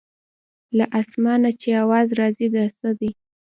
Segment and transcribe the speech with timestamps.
[0.77, 3.11] له اسمانه چې اواز راځي د څه دی.